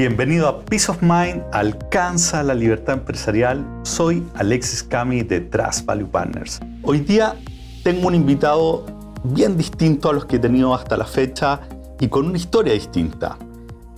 [0.00, 3.62] Bienvenido a Peace of Mind, alcanza la libertad empresarial.
[3.82, 6.58] Soy Alexis Cami de Trust Value Partners.
[6.82, 7.36] Hoy día
[7.84, 8.86] tengo un invitado
[9.24, 11.60] bien distinto a los que he tenido hasta la fecha
[12.00, 13.36] y con una historia distinta.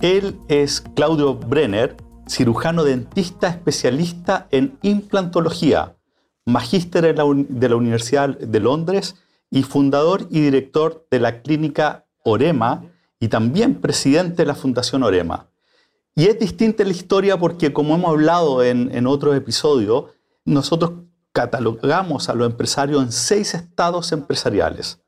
[0.01, 1.95] Él es Claudio Brenner,
[2.27, 5.95] cirujano dentista especialista en implantología,
[6.45, 9.15] magíster de la Universidad de Londres
[9.49, 12.83] y fundador y director de la clínica Orema
[13.21, 15.47] y también presidente de la Fundación Orema.
[16.15, 20.05] Y es distinta la historia porque, como hemos hablado en, en otros episodios,
[20.45, 20.91] nosotros
[21.31, 25.01] catalogamos a los empresarios en seis estados empresariales.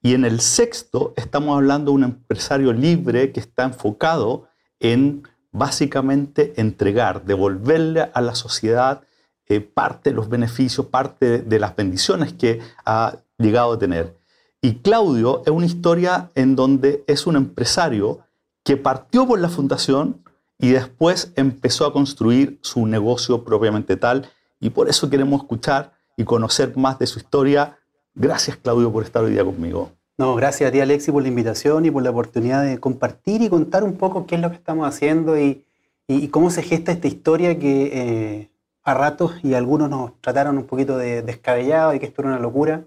[0.00, 6.54] Y en el sexto estamos hablando de un empresario libre que está enfocado en básicamente
[6.56, 9.02] entregar, devolverle a la sociedad
[9.46, 14.16] eh, parte de los beneficios, parte de las bendiciones que ha llegado a tener.
[14.60, 18.20] Y Claudio es una historia en donde es un empresario
[18.62, 20.22] que partió por la fundación
[20.58, 24.28] y después empezó a construir su negocio propiamente tal.
[24.60, 27.78] Y por eso queremos escuchar y conocer más de su historia.
[28.14, 29.92] Gracias Claudio por estar hoy día conmigo.
[30.18, 33.48] No, gracias a ti Alexi por la invitación y por la oportunidad de compartir y
[33.48, 35.64] contar un poco qué es lo que estamos haciendo y,
[36.08, 38.50] y cómo se gesta esta historia que eh,
[38.82, 42.40] a ratos y algunos nos trataron un poquito de descabellado y que esto era una
[42.40, 42.84] locura.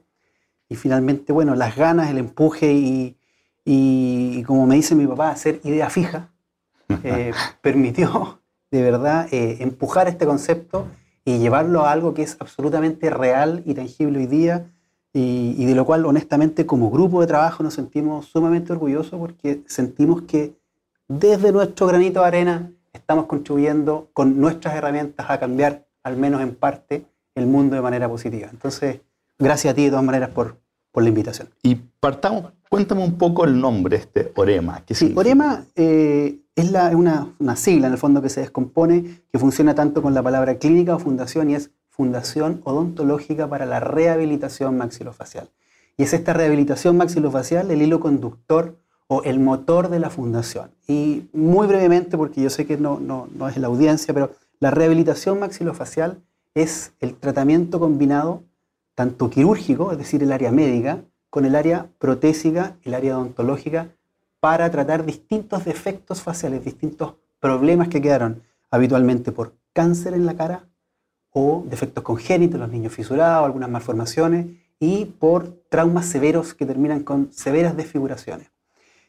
[0.68, 3.18] Y finalmente, bueno, las ganas, el empuje y,
[3.64, 6.31] y, como me dice mi papá, hacer idea fija,
[7.04, 10.88] eh, permitió de verdad eh, empujar este concepto
[11.26, 14.72] y llevarlo a algo que es absolutamente real y tangible hoy día
[15.14, 20.22] y, de lo cual honestamente como grupo de trabajo nos sentimos sumamente orgullosos porque sentimos
[20.22, 20.56] que
[21.08, 26.56] desde nuestro granito de arena estamos contribuyendo con nuestras herramientas a cambiar, al menos en
[26.56, 28.48] parte, el mundo de manera positiva.
[28.50, 29.02] Entonces,
[29.38, 30.58] gracias a ti de todas maneras por,
[30.92, 31.50] por la invitación.
[31.62, 34.84] Y partamos, cuéntame un poco el nombre este Orema.
[34.86, 39.24] ¿Qué sí, Orema eh, es la, una, una sigla en el fondo que se descompone,
[39.32, 43.80] que funciona tanto con la palabra clínica o fundación y es Fundación Odontológica para la
[43.80, 45.50] Rehabilitación Maxilofacial.
[45.98, 50.72] Y es esta rehabilitación maxilofacial el hilo conductor o el motor de la fundación.
[50.88, 54.72] Y muy brevemente, porque yo sé que no, no, no es la audiencia, pero la
[54.72, 56.24] rehabilitación maxilofacial
[56.56, 58.44] es el tratamiento combinado
[58.96, 63.90] tanto quirúrgico, es decir, el área médica, con el área protésica, el área odontológica,
[64.42, 70.68] para tratar distintos defectos faciales, distintos problemas que quedaron habitualmente por cáncer en la cara,
[71.30, 74.48] o defectos congénitos, los niños fisurados, algunas malformaciones,
[74.80, 78.52] y por traumas severos que terminan con severas desfiguraciones.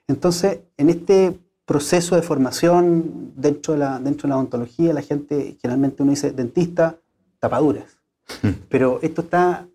[0.07, 5.57] Entonces, en este proceso de formación dentro de la, dentro de la odontología, la gente
[5.61, 6.99] generalmente uno dice dentista,
[7.39, 7.97] tapaduras.
[8.69, 9.67] Pero esto está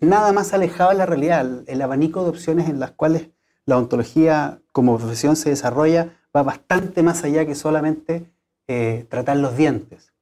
[0.00, 1.62] nada más alejado de la realidad.
[1.66, 3.28] El abanico de opciones en las cuales
[3.66, 8.30] la odontología como profesión se desarrolla va bastante más allá que solamente
[8.66, 10.12] eh, tratar los dientes.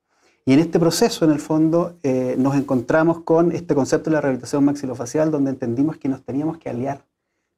[0.44, 4.20] Y en este proceso, en el fondo, eh, nos encontramos con este concepto de la
[4.20, 7.04] rehabilitación maxilofacial, donde entendimos que nos teníamos que aliar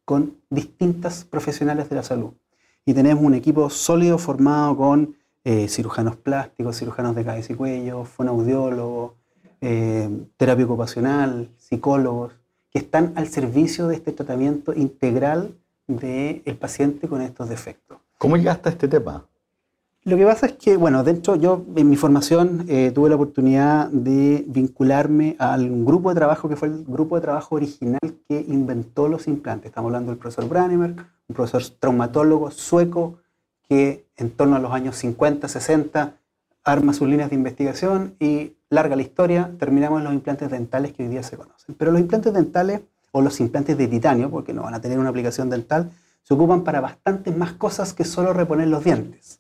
[0.04, 2.32] con distintas profesionales de la salud.
[2.84, 8.04] Y tenemos un equipo sólido formado con eh, cirujanos plásticos, cirujanos de cabeza y cuello,
[8.04, 9.12] fonoaudiólogos,
[10.36, 12.34] terapia ocupacional, psicólogos,
[12.70, 15.54] que están al servicio de este tratamiento integral
[15.86, 17.98] del paciente con estos defectos.
[18.18, 19.26] ¿Cómo llegaste a este tema?
[20.04, 23.88] Lo que pasa es que, bueno, dentro, yo en mi formación eh, tuve la oportunidad
[23.88, 28.44] de vincularme a un grupo de trabajo que fue el grupo de trabajo original que
[28.48, 29.70] inventó los implantes.
[29.70, 30.94] Estamos hablando del profesor Brannemer,
[31.26, 33.18] un profesor traumatólogo sueco
[33.66, 36.18] que en torno a los años 50, 60
[36.64, 41.04] arma sus líneas de investigación y larga la historia, terminamos en los implantes dentales que
[41.04, 41.74] hoy día se conocen.
[41.76, 42.82] Pero los implantes dentales
[43.16, 45.92] o los implantes de titanio, porque no van a tener una aplicación dental,
[46.24, 49.38] se ocupan para bastantes más cosas que solo reponer los dientes.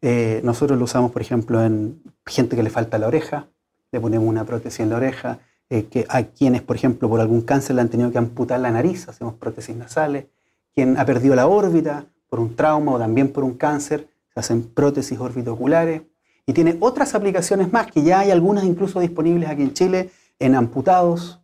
[0.00, 3.48] Eh, nosotros lo usamos, por ejemplo, en gente que le falta la oreja,
[3.92, 5.38] le ponemos una prótesis en la oreja,
[5.68, 8.70] eh, que hay quienes, por ejemplo, por algún cáncer le han tenido que amputar la
[8.70, 10.24] nariz, hacemos prótesis nasales,
[10.74, 14.62] quien ha perdido la órbita por un trauma o también por un cáncer, se hacen
[14.62, 16.00] prótesis orbitoculares,
[16.46, 20.54] y tiene otras aplicaciones más, que ya hay algunas incluso disponibles aquí en Chile, en
[20.54, 21.39] amputados,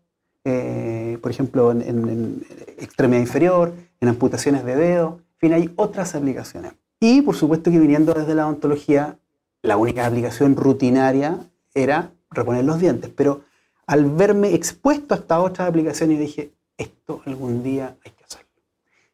[0.49, 2.47] eh, por ejemplo, en, en
[2.79, 6.73] extremidad inferior, en amputaciones de dedo, en fin, hay otras aplicaciones.
[7.01, 9.19] Y por supuesto que viniendo desde la odontología,
[9.63, 11.41] la única aplicación rutinaria
[11.75, 13.11] era reponer los dientes.
[13.15, 13.43] Pero
[13.89, 18.49] al verme expuesto a estas otras aplicaciones, dije, esto algún día hay que hacerlo.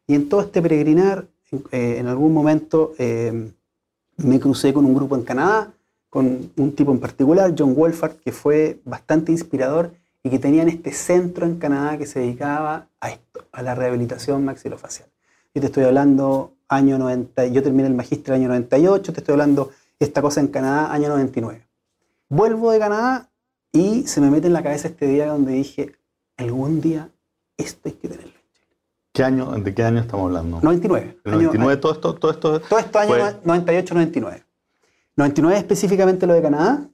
[0.05, 3.51] Y en todo este peregrinar, en eh, algún momento eh,
[4.17, 5.73] me crucé con un grupo en Canadá,
[6.09, 10.93] con un tipo en particular, John Wolfart, que fue bastante inspirador y que tenían este
[10.93, 15.09] centro en Canadá que se dedicaba a esto, a la rehabilitación maxilofacial.
[15.53, 19.71] Y te estoy hablando año 90, yo terminé el magíster año 98, te estoy hablando
[19.99, 21.67] esta cosa en Canadá, año 99.
[22.29, 23.29] Vuelvo de Canadá
[23.71, 25.91] y se me mete en la cabeza este día donde dije,
[26.37, 27.09] algún día
[27.57, 28.33] esto hay que tenerlo.
[29.11, 30.59] ¿Qué año, ¿De qué año estamos hablando?
[30.61, 31.19] 99.
[31.23, 32.15] ¿El 99 todo esto?
[32.15, 34.43] Todo esto, todo esto año 98-99.
[35.15, 36.89] 99 específicamente lo de Canadá.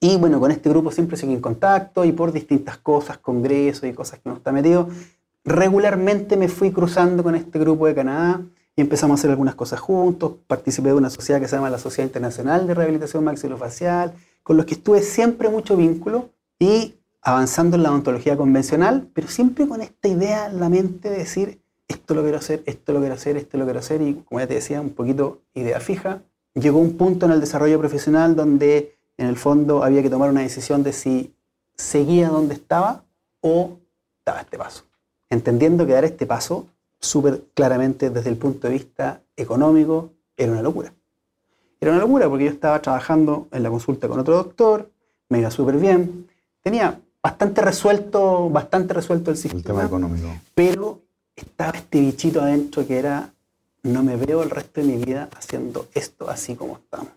[0.00, 3.92] Y bueno, con este grupo siempre seguí en contacto y por distintas cosas, congresos y
[3.92, 4.88] cosas que uno está metido,
[5.44, 8.40] regularmente me fui cruzando con este grupo de Canadá
[8.74, 10.32] y empezamos a hacer algunas cosas juntos.
[10.46, 14.64] Participé de una sociedad que se llama la Sociedad Internacional de Rehabilitación Maxilofacial, con los
[14.64, 20.08] que estuve siempre mucho vínculo y avanzando en la odontología convencional, pero siempre con esta
[20.08, 23.58] idea en la mente de decir, esto lo quiero hacer, esto lo quiero hacer, esto
[23.58, 26.22] lo quiero hacer, y como ya te decía, un poquito idea fija.
[26.54, 30.40] Llegó un punto en el desarrollo profesional donde en el fondo había que tomar una
[30.40, 31.34] decisión de si
[31.76, 33.04] seguía donde estaba
[33.42, 33.76] o
[34.24, 34.84] daba este paso.
[35.28, 36.66] Entendiendo que dar este paso,
[36.98, 40.94] súper claramente desde el punto de vista económico, era una locura.
[41.82, 44.90] Era una locura porque yo estaba trabajando en la consulta con otro doctor,
[45.28, 46.26] me iba súper bien,
[46.62, 49.58] tenía bastante resuelto, bastante resuelto el sistema.
[49.58, 50.28] El tema económico.
[50.54, 51.02] Pero
[51.36, 53.34] estaba este bichito adentro que era,
[53.82, 57.12] no me veo el resto de mi vida haciendo esto así como estamos.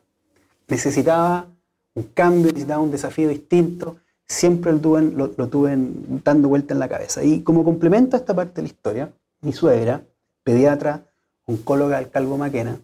[0.68, 1.48] Necesitaba
[1.96, 3.98] un cambio, necesitaba un desafío distinto.
[4.26, 5.78] Siempre lo tuve, lo, tuve
[6.24, 7.24] dando vuelta en la cabeza.
[7.24, 10.02] Y como complemento a esta parte de la historia, mi suegra,
[10.44, 11.04] pediatra,
[11.46, 12.80] oncóloga del Calvo Maquena,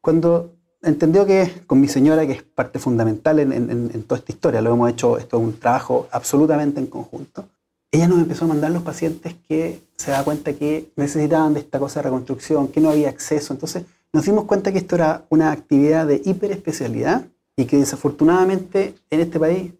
[0.00, 0.52] cuando
[0.82, 4.90] entendió que con mi señora, que es parte fundamental en, toda esta historia, lo hemos
[4.90, 7.46] hecho, esto es un trabajo absolutamente en conjunto,
[7.90, 11.78] ella nos empezó a mandar los pacientes que se da cuenta que necesitaban de esta
[11.78, 13.52] cosa de reconstrucción, que no había acceso.
[13.54, 17.24] Entonces nos dimos cuenta que esto era una actividad de hiperespecialidad
[17.56, 19.72] y que desafortunadamente en este país,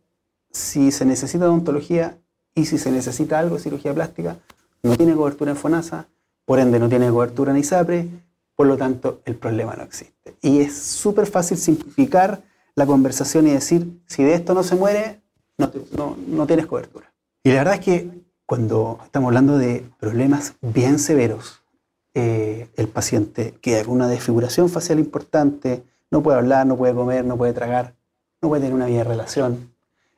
[0.51, 2.19] si se necesita odontología
[2.55, 4.39] y si se necesita algo, cirugía plástica,
[4.83, 6.09] no tiene cobertura en FONASA,
[6.45, 8.09] por ende no tiene cobertura en ISAPRE,
[8.55, 10.37] por lo tanto, el problema no existe.
[10.41, 12.43] Y es súper fácil simplificar
[12.77, 15.23] la conversación y decir, si de esto no se muere,
[15.57, 17.13] no, tienes cobertura.
[17.43, 18.11] Y la verdad es que
[18.47, 21.63] cuando estamos hablando de problemas bien severos,
[22.15, 27.25] eh, el paciente que hay una desfiguración facial importante, no puede hablar, no puede comer,
[27.27, 27.95] no puede tragar,
[28.41, 29.75] no puede tener una vida de relación,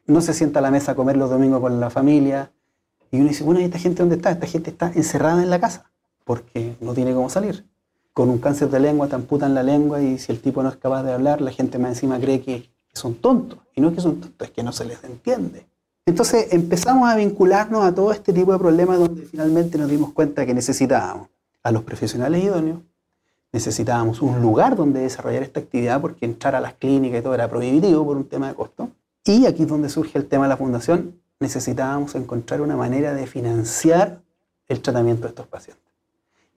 [0.07, 2.53] no se sienta a la mesa a comer los domingos con la familia,
[3.11, 4.31] y uno dice, bueno, ¿y esta gente dónde está?
[4.31, 5.91] Esta gente está encerrada en la casa
[6.25, 7.65] porque no tiene cómo salir
[8.17, 10.77] con un cáncer de lengua te amputan la lengua y si el tipo no es
[10.77, 13.59] capaz de hablar, la gente más encima cree que, son tontos.
[13.75, 15.67] Y no es que son tontos, es que no se les entiende.
[16.07, 20.47] Entonces empezamos a vincularnos a todo este tipo de problemas donde finalmente nos dimos cuenta
[20.47, 21.29] que necesitábamos
[21.63, 22.81] a los profesionales idóneos,
[23.57, 27.49] necesitábamos un lugar donde desarrollar esta actividad porque entrar a las clínicas y todo era
[27.49, 28.91] prohibitivo por un tema de costo.
[29.25, 33.27] Y aquí es donde surge el tema de la fundación, necesitábamos encontrar una manera de
[33.27, 34.21] financiar
[34.69, 35.83] el tratamiento de estos pacientes.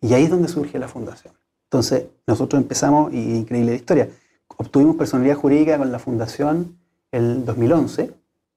[0.01, 1.33] Y ahí es donde surge la fundación.
[1.67, 4.09] Entonces, nosotros empezamos, y increíble la historia,
[4.57, 6.79] obtuvimos personalidad jurídica con la fundación
[7.13, 8.11] el 2011,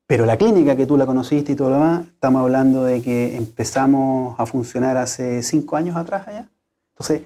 [0.05, 3.37] pero la clínica que tú la conociste y todo lo demás, estamos hablando de que
[3.37, 6.49] empezamos a funcionar hace cinco años atrás allá.
[6.94, 7.23] Entonces,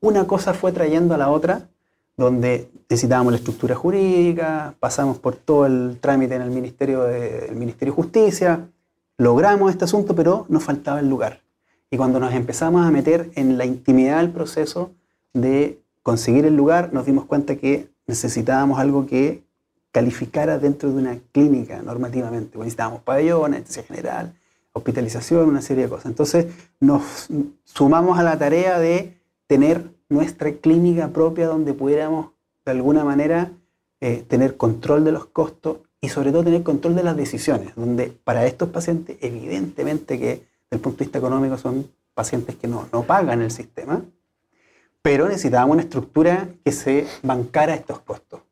[0.00, 1.68] una cosa fue trayendo a la otra,
[2.16, 7.92] donde necesitábamos la estructura jurídica, pasamos por todo el trámite en el Ministerio de, Ministerio
[7.92, 8.68] de Justicia,
[9.16, 11.40] logramos este asunto, pero nos faltaba el lugar.
[11.90, 14.92] Y cuando nos empezamos a meter en la intimidad del proceso,
[15.32, 19.42] de conseguir el lugar, nos dimos cuenta que necesitábamos algo que
[19.92, 22.58] calificara dentro de una clínica normativamente.
[22.58, 24.34] necesitábamos pabellones, anestesia general,
[24.72, 26.06] hospitalización, una serie de cosas.
[26.06, 26.46] Entonces
[26.78, 27.28] nos
[27.64, 29.19] sumamos a la tarea de
[29.50, 32.28] tener nuestra clínica propia donde pudiéramos
[32.64, 33.50] de alguna manera
[34.00, 38.12] eh, tener control de los costos y sobre todo tener control de las decisiones, donde
[38.22, 42.86] para estos pacientes evidentemente que desde el punto de vista económico son pacientes que no,
[42.92, 44.04] no pagan el sistema,
[45.02, 48.42] pero necesitábamos una estructura que se bancara estos costos.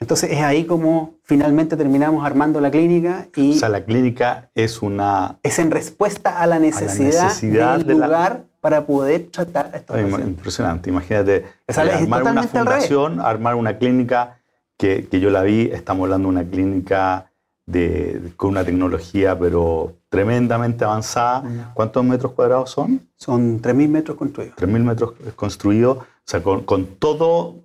[0.00, 3.56] Entonces es ahí como finalmente terminamos armando la clínica y...
[3.56, 5.38] O sea, la clínica es una...
[5.42, 7.34] Es en respuesta a la necesidad,
[7.80, 10.28] del lugar para poder tratar a estos pacientes.
[10.28, 14.38] Impresionante, imagínate armar una fundación, armar una clínica
[14.76, 17.32] que, que, yo la vi, estamos hablando de una clínica
[17.66, 21.72] de, con una tecnología pero tremendamente avanzada.
[21.74, 23.08] ¿Cuántos metros cuadrados son?
[23.16, 24.56] Son 3.000 metros construidos.
[24.56, 27.56] 3.000 metros construidos, o sea, con, con todo...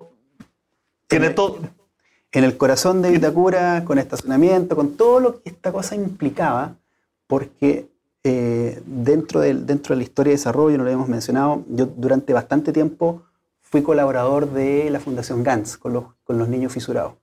[1.07, 1.59] Tiene todo...
[2.33, 6.75] En el corazón de Vitacura, con estacionamiento, con todo lo que esta cosa implicaba,
[7.27, 7.87] porque
[8.23, 12.33] eh, dentro, del, dentro de la historia de desarrollo, no lo hemos mencionado, yo durante
[12.33, 13.21] bastante tiempo
[13.61, 17.13] fui colaborador de la Fundación GANS con los, con los niños fisurados.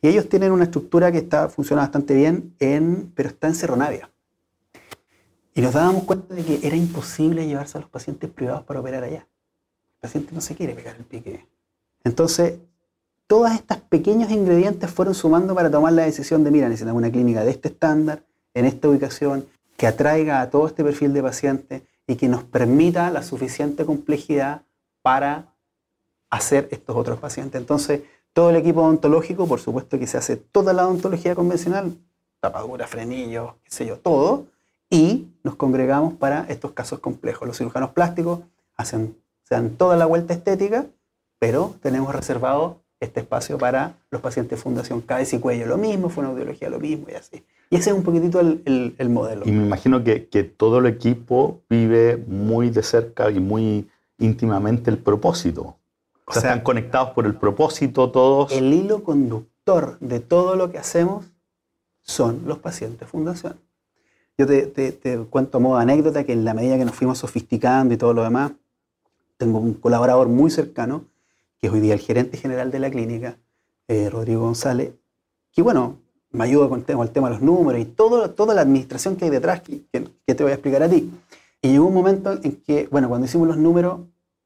[0.00, 3.74] Y ellos tienen una estructura que está, funciona bastante bien, en, pero está en Cerro
[3.74, 4.10] Navia.
[5.54, 9.02] Y nos dábamos cuenta de que era imposible llevarse a los pacientes privados para operar
[9.02, 9.26] allá.
[9.98, 11.46] paciente no se quiere pegar el pique.
[12.04, 12.60] Entonces,
[13.26, 17.44] todos estos pequeños ingredientes fueron sumando para tomar la decisión de, mira, necesitamos una clínica
[17.44, 18.22] de este estándar,
[18.54, 23.10] en esta ubicación, que atraiga a todo este perfil de paciente y que nos permita
[23.10, 24.62] la suficiente complejidad
[25.02, 25.52] para
[26.30, 27.60] hacer estos otros pacientes.
[27.60, 28.02] Entonces,
[28.32, 31.96] todo el equipo odontológico, por supuesto que se hace toda la odontología convencional,
[32.40, 34.46] tapadura, frenillos, qué sé yo, todo,
[34.88, 37.46] y nos congregamos para estos casos complejos.
[37.46, 38.40] Los cirujanos plásticos
[38.76, 40.86] hacen, se dan toda la vuelta estética,
[41.38, 46.70] pero tenemos reservado este espacio para los pacientes fundación cabeza y cuello, lo mismo, fonoaudiología,
[46.70, 47.44] lo mismo y así.
[47.68, 49.42] Y ese es un poquitito el, el, modelo.
[49.44, 53.88] Y me imagino que, que, todo el equipo vive muy de cerca y muy
[54.18, 55.76] íntimamente el propósito.
[56.26, 58.52] O, sea, están conectados por el propósito todos.
[58.52, 61.26] El hilo conductor de todo lo que hacemos
[62.02, 63.58] son los pacientes fundación.
[64.38, 66.94] Yo te, te, te cuento a modo de anécdota que en la medida que nos
[66.94, 68.52] fuimos sofisticando y todo lo demás,
[69.38, 71.04] tengo un colaborador muy cercano,
[71.58, 73.38] que es hoy día el gerente general de la clínica,
[73.88, 74.94] eh, Rodrigo González,
[75.52, 75.98] que bueno,
[76.30, 79.30] me ayuda con el tema, de los números y todo, toda la administración que hay
[79.30, 81.10] detrás, que, te voy a explicar a ti.
[81.62, 84.00] Y llegó un momento en que, bueno, cuando hicimos los números,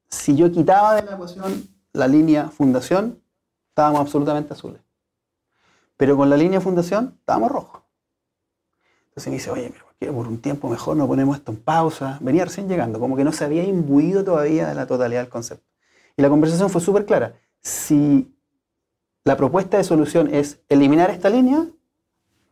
[0.09, 3.21] si yo quitaba de la ecuación la línea fundación,
[3.69, 4.81] estábamos absolutamente azules.
[5.97, 7.81] Pero con la línea fundación, estábamos rojos.
[9.09, 12.17] Entonces me dice, oye, pero por un tiempo mejor no ponemos esto en pausa?
[12.21, 15.70] Venía recién llegando, como que no se había imbuido todavía de la totalidad del concepto.
[16.21, 17.33] La conversación fue súper clara.
[17.61, 18.31] Si
[19.23, 21.65] la propuesta de solución es eliminar esta línea,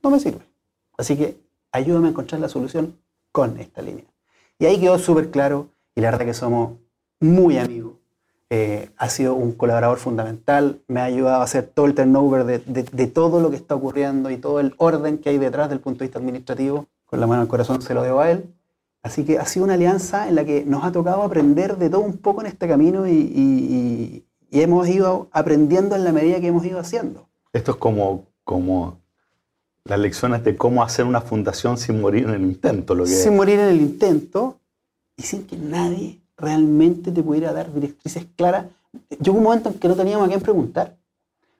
[0.04, 0.42] no me sirve.
[0.98, 1.40] Así que
[1.72, 2.98] ayúdame a encontrar la solución
[3.32, 4.06] con esta línea.
[4.58, 6.78] Y ahí quedó súper claro y la verdad que somos
[7.20, 7.94] muy amigos.
[8.50, 12.58] Eh, ha sido un colaborador fundamental, me ha ayudado a hacer todo el turnover de,
[12.58, 16.00] de, todo lo que está ocurriendo y todo el orden que hay detrás del punto
[16.00, 16.88] de vista administrativo.
[17.06, 18.52] Con la mano al corazón se lo debo a él.
[19.02, 22.02] Así que ha sido una alianza en la que nos ha tocado aprender de todo
[22.02, 26.48] un poco en este camino y, y, y hemos ido aprendiendo en la medida que
[26.48, 27.28] hemos ido haciendo.
[27.54, 29.00] Esto es como, como
[29.86, 32.94] las lecciones de cómo hacer una fundación sin morir en el intento.
[32.94, 33.12] Lo que...
[33.12, 34.60] Sin morir en el intento
[35.16, 38.66] y sin que nadie realmente te pudiera dar directrices claras.
[39.20, 40.98] Yo hubo un momento en que no teníamos a quién preguntar,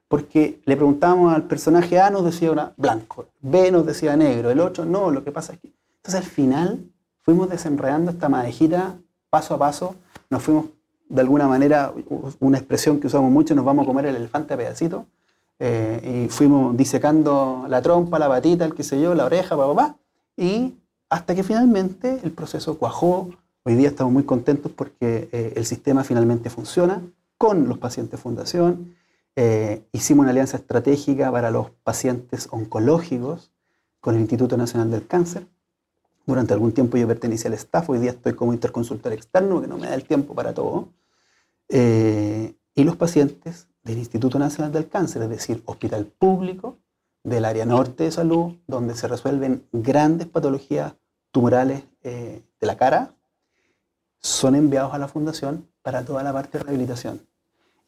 [0.08, 4.60] porque le preguntábamos al personaje A, nos decía una blanco, B nos decía negro, el
[4.60, 5.72] otro no, lo que pasa es que...
[5.98, 6.86] Entonces al final
[7.30, 8.98] fuimos desenredando esta madejita
[9.30, 9.96] paso a paso,
[10.32, 10.66] nos fuimos
[11.10, 11.94] de alguna manera,
[12.40, 15.04] una expresión que usamos mucho, nos vamos a comer el elefante a pedacitos,
[15.60, 19.76] eh, y fuimos disecando la trompa, la patita, el qué sé yo, la oreja, papá,
[19.76, 19.96] papá,
[20.38, 20.74] y
[21.08, 23.30] hasta que finalmente el proceso cuajó.
[23.62, 27.00] Hoy día estamos muy contentos porque eh, el sistema finalmente funciona
[27.38, 28.96] con los pacientes fundación.
[29.36, 33.52] Eh, hicimos una alianza estratégica para los pacientes oncológicos
[34.02, 35.46] con el Instituto Nacional del Cáncer.
[36.26, 39.78] Durante algún tiempo yo pertenecía al staff, hoy día estoy como interconsultor externo, que no
[39.78, 40.90] me da el tiempo para todo.
[41.70, 46.78] y los pacientes del Instituto Nacional del Cáncer, es decir, hospital público
[47.24, 50.94] del área norte de salud, donde se resuelven grandes patologías
[51.32, 53.14] tumorales eh, de la cara,
[54.20, 57.22] son enviados a la fundación para toda la parte de rehabilitación.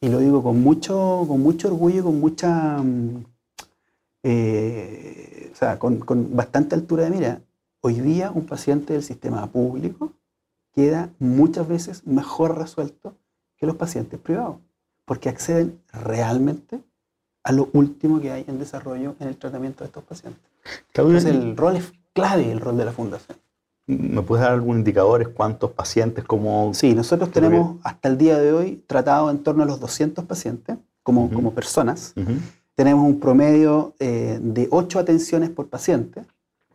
[0.00, 3.24] Y lo digo con mucho, con mucho orgullo, con mucha, mm,
[4.24, 7.40] eh, o sea, con, con bastante altura de mira.
[7.84, 10.12] Hoy día un paciente del sistema público
[10.72, 13.16] queda muchas veces mejor resuelto
[13.56, 14.58] que los pacientes privados
[15.04, 16.80] porque acceden realmente
[17.42, 20.40] a lo último que hay en desarrollo en el tratamiento de estos pacientes.
[20.94, 23.36] Entonces el rol es clave, el rol de la fundación.
[23.88, 25.34] ¿Me puedes dar algún indicador?
[25.34, 26.22] ¿Cuántos pacientes?
[26.24, 30.24] Cómo, sí, nosotros tenemos hasta el día de hoy tratado en torno a los 200
[30.24, 32.14] pacientes como, como personas.
[32.76, 36.22] Tenemos un promedio eh, de 8 atenciones por paciente.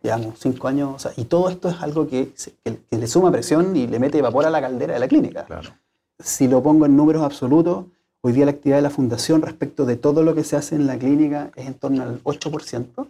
[0.04, 3.88] Llevamos 5 años, y todo esto es algo que, que, que, le suma presión y
[3.88, 5.46] le mete vapor a la caldera de la clínica.
[5.46, 5.72] Claro.
[6.20, 7.86] Si lo pongo en números absolutos,
[8.22, 10.88] Hoy día la actividad de la fundación respecto de todo lo que se hace en
[10.88, 13.08] la clínica es en torno al 8%,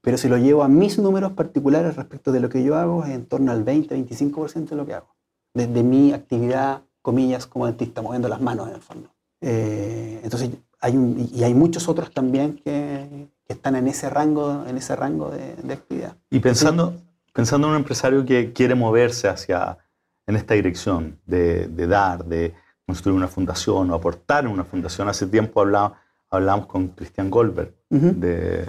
[0.00, 3.10] pero si lo llevo a mis números particulares respecto de lo que yo hago es
[3.10, 5.08] en torno al 20-25% de lo que hago.
[5.52, 9.10] Desde mi actividad, comillas, como dentista, moviendo las manos en el fondo.
[9.40, 10.50] Eh, entonces,
[10.80, 14.96] hay un, y hay muchos otros también que, que, están en ese rango, en ese
[14.96, 16.16] rango de, de actividad.
[16.30, 16.94] Y pensando,
[17.32, 19.78] pensando en un empresario que quiere moverse hacia,
[20.26, 22.54] en esta dirección de, de dar, de
[22.86, 25.08] construir una fundación o aportar en una fundación.
[25.08, 25.92] Hace tiempo hablamos,
[26.30, 28.66] hablamos con Cristian Goldberg de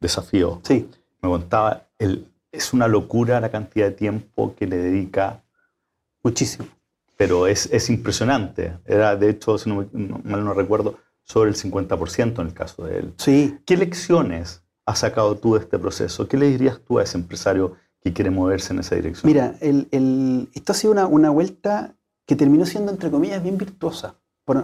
[0.00, 0.60] Desafío.
[0.64, 0.88] Sí.
[1.22, 5.42] Me contaba, el, es una locura la cantidad de tiempo que le dedica.
[6.22, 6.68] Muchísimo.
[7.16, 8.78] Pero es, es impresionante.
[8.84, 9.88] Era, de hecho, si no,
[10.24, 13.14] mal no recuerdo, sobre el 50% en el caso de él.
[13.18, 13.58] Sí.
[13.66, 16.28] ¿Qué lecciones has sacado tú de este proceso?
[16.28, 19.30] ¿Qué le dirías tú a ese empresario que quiere moverse en esa dirección?
[19.30, 23.58] Mira, el, el, esto ha sido una, una vuelta que terminó siendo, entre comillas, bien
[23.58, 24.14] virtuosa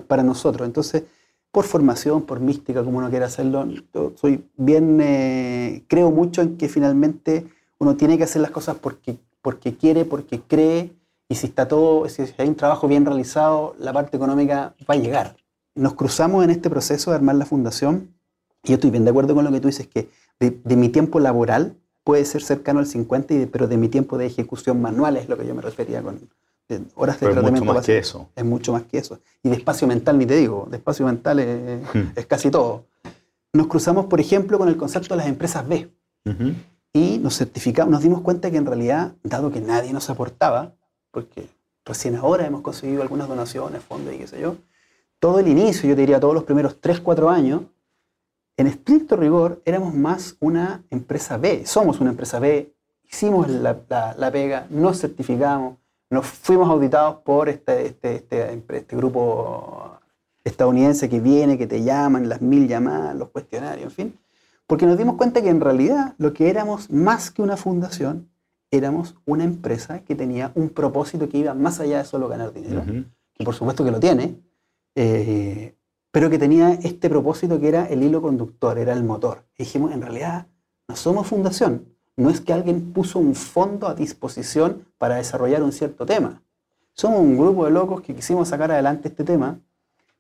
[0.07, 0.67] para nosotros.
[0.67, 1.03] Entonces,
[1.51, 3.67] por formación, por mística, como uno quiera hacerlo,
[4.15, 7.47] soy bien, eh, creo mucho en que finalmente
[7.79, 10.93] uno tiene que hacer las cosas porque, porque quiere, porque cree,
[11.29, 14.99] y si está todo, si hay un trabajo bien realizado, la parte económica va a
[14.99, 15.37] llegar.
[15.75, 18.15] Nos cruzamos en este proceso de armar la fundación,
[18.63, 21.21] y yo estoy bien de acuerdo con lo que tú dices, que de, mi tiempo
[21.21, 25.37] laboral puede ser cercano al 50, pero de mi tiempo de ejecución manual es lo
[25.37, 26.21] que yo me refería con
[26.95, 27.57] horas de tratamiento.
[27.57, 28.29] Es mucho más que eso.
[28.35, 29.19] Es mucho más que eso.
[29.43, 32.23] Y de espacio mental ni te digo, de espacio mental es, hmm.
[32.29, 32.87] casi todo.
[33.53, 35.91] Nos cruzamos, por ejemplo, con el concepto de las empresas B.
[36.95, 40.75] Y nos certificamos, nos dimos cuenta que en realidad, dado que nadie nos aportaba,
[41.11, 41.49] porque
[41.85, 44.57] recién ahora hemos conseguido algunas donaciones, fondos y qué sé yo,
[45.23, 47.63] todo el inicio, yo te diría todos los primeros 3, 4 años,
[48.57, 52.75] en estricto rigor éramos más una empresa B, somos una empresa B,
[53.09, 53.77] hicimos la,
[54.33, 55.77] pega, nos certificamos,
[56.11, 59.93] nos fuimos auditados por este, este, este, este, grupo
[60.43, 64.19] estadounidense que viene, que te llaman, las mil llamadas, los cuestionarios, en fin,
[64.67, 68.29] porque nos dimos cuenta que en realidad lo que éramos más que una fundación,
[68.73, 72.83] éramos una empresa que tenía un propósito que iba más allá de solo ganar dinero,
[73.35, 74.35] que por supuesto que lo tiene,
[74.95, 75.75] eh,
[76.11, 79.45] pero que tenía este propósito que era el hilo conductor, era el motor.
[79.57, 80.47] Y dijimos, en realidad,
[80.89, 85.73] no somos fundación, no es que alguien puso un fondo a disposición para desarrollar un
[85.73, 86.43] cierto tema.
[86.95, 89.59] Somos un grupo de locos que quisimos sacar adelante este tema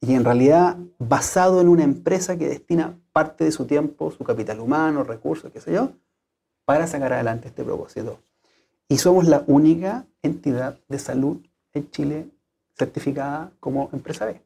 [0.00, 4.60] y en realidad basado en una empresa que destina parte de su tiempo, su capital
[4.60, 5.92] humano, recursos, qué sé yo,
[6.64, 8.18] para sacar adelante este propósito.
[8.88, 11.38] Y somos la única entidad de salud
[11.74, 12.30] en Chile
[12.76, 14.40] certificada como empresa B.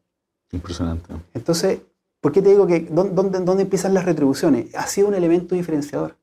[0.53, 1.15] Impresionante.
[1.35, 1.81] Entonces,
[2.21, 4.75] ¿por qué te digo que dónde, dónde empiezan las retribuciones?
[4.75, 6.17] Ha sido un elemento diferenciador.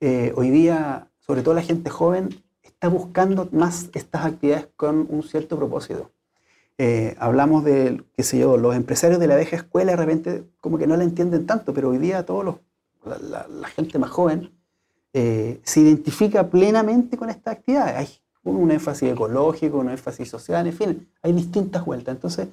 [0.00, 5.22] Eh, hoy día, sobre todo la gente joven, está buscando más estas actividades con un
[5.22, 6.10] cierto propósito.
[6.76, 10.76] Eh, hablamos de, qué sé yo, los empresarios de la vieja escuela de repente como
[10.76, 12.56] que no la entienden tanto, pero hoy día todos los,
[13.22, 14.50] la, gente más joven
[15.12, 17.96] eh, se identifica plenamente con estas actividades.
[17.96, 18.08] Hay
[18.42, 22.14] un énfasis ecológico, un énfasis social, en fin, hay distintas vueltas.
[22.14, 22.48] Entonces,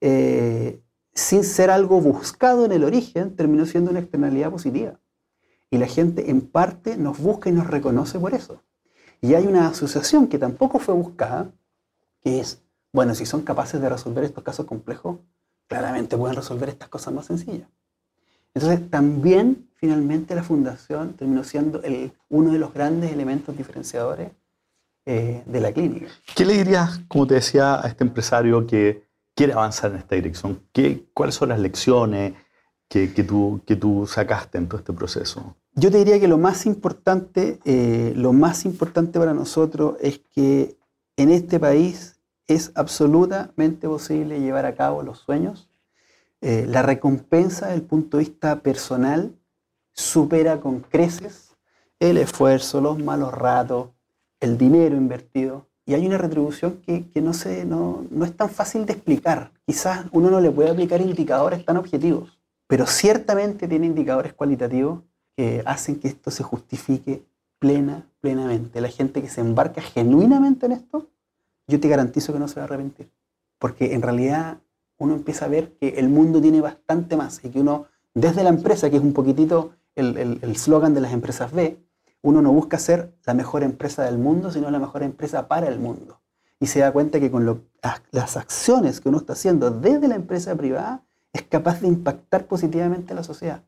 [0.00, 0.82] eh,
[1.14, 5.00] sin ser algo buscado en el origen, terminó siendo una externalidad positiva.
[5.70, 8.62] Y la gente en parte nos busca y nos reconoce por eso.
[9.20, 11.50] Y hay una asociación que tampoco fue buscada,
[12.22, 15.18] que es, bueno, si son capaces de resolver estos casos complejos,
[15.66, 17.68] claramente pueden resolver estas cosas más sencillas.
[18.54, 24.30] Entonces, también finalmente la fundación terminó siendo el, uno de los grandes elementos diferenciadores
[25.04, 26.06] eh, de la clínica.
[26.34, 29.05] ¿Qué le dirías, como te decía, a este empresario que
[29.36, 30.62] quiere avanzar en esta dirección?
[30.72, 32.32] ¿Qué, ¿Cuáles son las lecciones
[32.88, 35.54] que, tú, que tú sacaste en todo este proceso?
[35.74, 40.78] Yo te diría que lo más importante, eh, lo más importante para nosotros es que
[41.16, 42.18] en este país
[42.48, 45.68] es absolutamente posible llevar a cabo los sueños.
[46.40, 49.36] Eh, la recompensa desde el punto de vista personal
[49.92, 51.56] supera con creces
[51.98, 53.90] el esfuerzo, los malos ratos,
[54.40, 57.30] el dinero invertido y hay una retribución que, no,
[58.24, 59.52] es tan fácil de explicar.
[59.64, 65.02] Quizás uno no le puede aplicar indicadores tan objetivos, pero ciertamente tiene indicadores cualitativos
[65.36, 67.22] que hacen que esto se justifique
[67.60, 68.80] plena, plenamente.
[68.80, 71.06] La gente que se embarca genuinamente en esto,
[71.68, 73.08] yo te garantizo que no se va a arrepentir.
[73.60, 74.58] Porque en realidad
[74.98, 78.48] uno empieza a ver que el mundo tiene bastante más y que uno, desde la
[78.48, 81.78] empresa, que es un poquitito el slogan de las empresas B,
[82.26, 85.78] uno no busca ser la mejor empresa del mundo, sino la mejor empresa para el
[85.78, 86.20] mundo.
[86.58, 87.62] Y se da cuenta que con
[88.10, 93.12] las acciones que uno está haciendo desde la empresa privada es capaz de impactar positivamente
[93.12, 93.62] a la sociedad.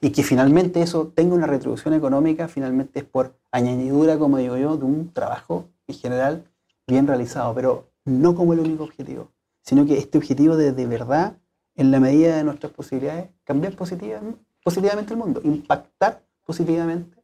[0.00, 4.76] Y que finalmente eso tenga una retribución económica, finalmente es por añadidura, como digo yo,
[4.76, 6.44] de un trabajo en general
[6.86, 11.38] bien realizado, pero no como el único objetivo, sino que este objetivo de de verdad,
[11.74, 17.15] en la medida de nuestras posibilidades, cambiar positivamente el mundo, impactar positivamente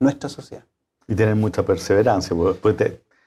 [0.00, 0.64] nuestra sociedad.
[1.06, 2.34] Y tener mucha perseverancia.
[2.34, 2.76] Pues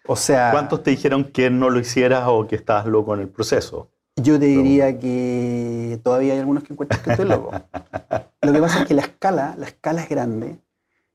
[0.05, 3.29] o sea, ¿Cuántos te dijeron que no lo hicieras o que estabas loco en el
[3.29, 3.89] proceso?
[4.15, 7.51] Yo te diría que todavía hay algunos que encuentran que estoy loco.
[8.41, 10.59] lo que pasa es que la escala, la escala es grande.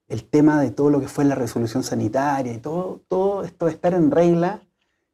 [0.09, 3.73] El tema de todo lo que fue la resolución sanitaria y todo, todo esto de
[3.73, 4.63] estar en regla,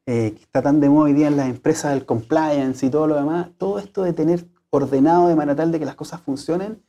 [0.05, 3.07] eh, que está tan de moda hoy día en las empresas del compliance y todo
[3.07, 6.81] lo demás, todo esto de tener ordenado de manera tal de que las cosas funcionen,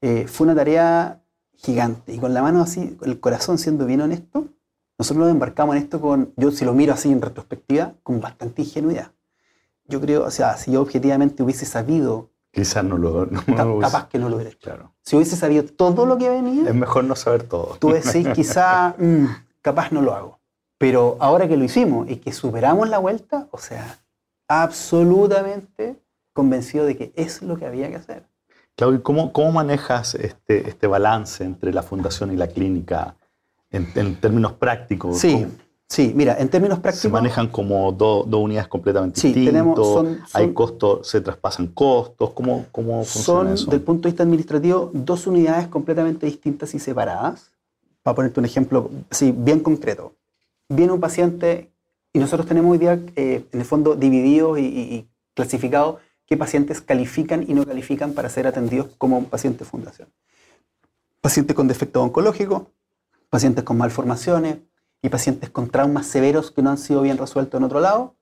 [0.00, 1.21] eh, fue una tarea
[1.54, 2.12] gigante.
[2.14, 4.48] Y con la mano así, el corazón siendo bien honesto,
[4.98, 8.62] nosotros nos embarcamos en esto con, yo si lo miro así en retrospectiva, con bastante
[8.62, 9.12] ingenuidad.
[9.86, 12.30] Yo creo, o sea, si yo objetivamente hubiese sabido...
[12.52, 13.28] Quizás no lo...
[13.80, 14.60] capaz que no lo hubiera hecho.
[14.60, 14.94] Claro.
[15.02, 16.68] Si hubiese sabido todo lo que venía...
[16.68, 17.76] Es mejor no saber todo.
[17.80, 19.26] Tú decís, quizá, mm,
[19.60, 20.40] capaz no lo hago.
[20.78, 23.98] Pero ahora que lo hicimos y que superamos la vuelta, o sea,
[24.48, 25.96] absolutamente
[26.32, 28.28] convencido de que es lo que había que hacer.
[28.76, 33.16] Claudio, ¿cómo, cómo manejas este, este balance entre la fundación y la clínica
[33.70, 35.18] en, en términos prácticos?
[35.18, 35.46] Sí, ¿Cómo
[35.88, 37.02] sí, mira, en términos prácticos...
[37.02, 41.20] se manejan como do- dos unidades completamente Sí, distintas, tenemos- son- hay son- costos, se
[41.20, 43.70] traspasan costos, ¿cómo, cómo funciona Son, eso?
[43.70, 47.50] del punto de vista administrativo, dos unidades completamente distintas y separadas.
[48.02, 50.14] Para ponerte un ejemplo sí, bien concreto.
[50.68, 51.70] Viene un paciente
[52.12, 55.96] y nosotros tenemos hoy día, eh, en el fondo, divididos y, y- y clasificados
[56.32, 60.08] qué pacientes califican y no califican para ser atendidos como un paciente fundación.
[61.20, 62.70] Pacientes con defecto oncológico,
[63.28, 64.56] pacientes con malformaciones
[65.02, 68.14] y pacientes con traumas severos que no han sido bien resueltos en otro lado,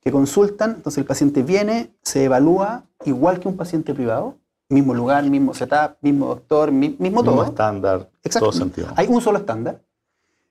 [0.00, 4.36] que consultan, entonces el paciente viene, se evalúa igual que un paciente privado,
[4.68, 7.34] mismo lugar, mismo setup, mismo doctor, mi- mismo todo.
[7.36, 8.50] Mismo estándar, Exacto.
[8.50, 8.88] todo sentido.
[8.96, 9.80] Hay un solo estándar.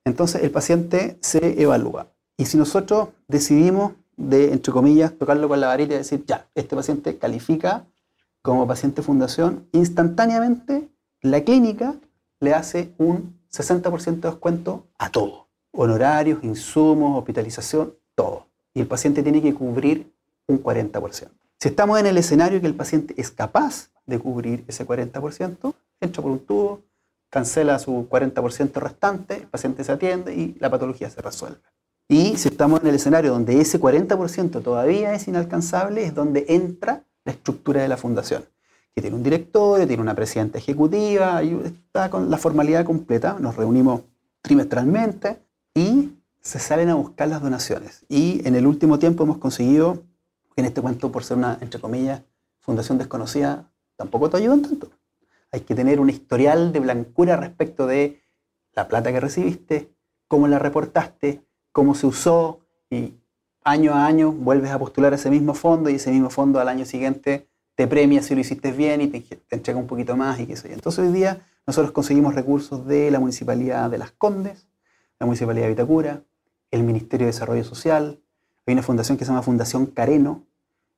[0.05, 2.07] Entonces el paciente se evalúa.
[2.37, 6.75] Y si nosotros decidimos de, entre comillas, tocarlo con la varita y decir, ya, este
[6.75, 7.85] paciente califica
[8.41, 10.89] como paciente fundación, instantáneamente
[11.21, 11.95] la clínica
[12.39, 15.47] le hace un 60% de descuento a todo.
[15.71, 18.47] Honorarios, insumos, hospitalización, todo.
[18.73, 20.13] Y el paciente tiene que cubrir
[20.47, 21.29] un 40%.
[21.59, 26.21] Si estamos en el escenario que el paciente es capaz de cubrir ese 40%, entra
[26.21, 26.81] por un tubo,
[27.29, 31.61] cancela su 40% restante, el paciente se atiende y la patología se resuelve.
[32.07, 37.05] Y si estamos en el escenario donde ese 40% todavía es inalcanzable, es donde entra
[37.23, 38.45] la estructura de la fundación,
[38.93, 44.01] que tiene un directorio, tiene una presidenta ejecutiva, está con la formalidad completa, nos reunimos
[44.41, 45.41] trimestralmente
[45.73, 46.11] y
[46.41, 48.05] se salen a buscar las donaciones.
[48.09, 50.03] Y en el último tiempo hemos conseguido,
[50.55, 52.21] en este cuento por ser una, entre comillas,
[52.59, 54.91] fundación desconocida, tampoco te ayudan tanto.
[55.51, 58.21] Hay que tener un historial de blancura respecto de
[58.75, 59.93] la plata que recibiste,
[60.27, 62.59] cómo la reportaste, cómo se usó
[62.89, 63.15] y
[63.65, 66.85] año a año vuelves a postular ese mismo fondo y ese mismo fondo al año
[66.85, 70.45] siguiente te premia si lo hiciste bien y te, te entrega un poquito más y
[70.45, 70.75] qué sé yo.
[70.75, 74.67] Entonces hoy día nosotros conseguimos recursos de la Municipalidad de Las Condes,
[75.19, 76.21] la Municipalidad de Vitacura,
[76.71, 78.19] el Ministerio de Desarrollo Social,
[78.65, 80.43] hay una fundación que se llama Fundación Careno,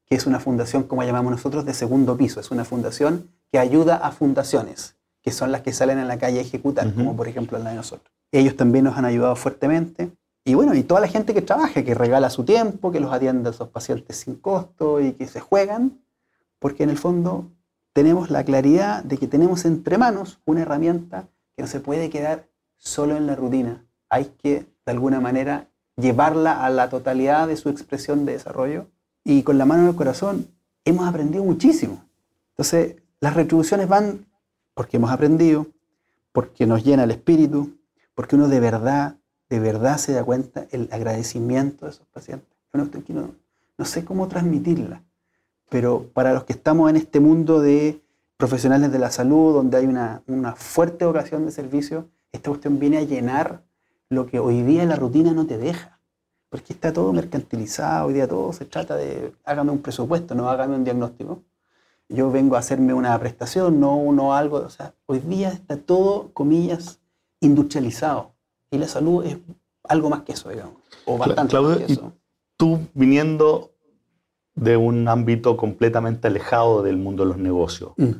[0.05, 2.39] que es una fundación, como llamamos nosotros, de segundo piso.
[2.39, 6.39] Es una fundación que ayuda a fundaciones, que son las que salen a la calle
[6.39, 6.95] a ejecutar, Ujú.
[6.97, 8.13] como por ejemplo la de nosotros.
[8.31, 10.11] Ellos también nos han ayudado fuertemente.
[10.47, 13.49] Y bueno, y toda la gente que trabaja, que regala su tiempo, que los atiende
[13.49, 15.99] a esos pacientes sin costo y que se juegan,
[16.59, 17.51] porque en el fondo
[17.93, 22.47] tenemos la claridad de que tenemos entre manos una herramienta que no se puede quedar
[22.77, 23.85] solo en la rutina.
[24.07, 28.87] Hay que, de alguna manera, llevarla a la totalidad de su expresión de desarrollo.
[29.23, 30.47] Y con la mano en el corazón
[30.83, 32.05] hemos aprendido muchísimo.
[32.51, 34.27] Entonces, las retribuciones van
[34.75, 35.67] porque hemos aprendido,
[36.31, 37.77] porque nos llena el espíritu,
[38.13, 39.15] porque uno de verdad,
[39.49, 42.49] de verdad se da cuenta el agradecimiento de esos pacientes.
[43.05, 43.35] Que no,
[43.77, 45.03] no sé cómo transmitirla,
[45.69, 48.01] pero para los que estamos en este mundo de
[48.37, 52.97] profesionales de la salud, donde hay una, una fuerte vocación de servicio, esta cuestión viene
[52.97, 53.63] a llenar
[54.09, 55.99] lo que hoy día la rutina no te deja.
[56.49, 60.75] Porque está todo mercantilizado, hoy día todo se trata de hágame un presupuesto, no hágame
[60.75, 61.43] un diagnóstico.
[62.07, 64.57] Yo vengo a hacerme una prestación, no, no algo.
[64.57, 66.99] O sea, hoy día está todo, comillas,
[67.39, 68.34] industrializado.
[68.71, 69.37] Y la salud es
[69.83, 70.75] algo más que eso, digamos.
[71.05, 72.13] O bastante Claudio, más que y- eso.
[72.57, 73.71] Tú viniendo
[74.55, 78.11] de un ámbito completamente alejado del mundo de los negocios, Mm.